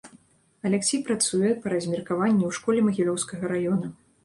Аляксей 0.69 1.01
працуе 1.09 1.51
па 1.67 1.75
размеркаванні 1.75 2.43
ў 2.47 2.51
школе 2.61 2.79
магілёўскага 2.89 3.55
раёна. 3.55 3.95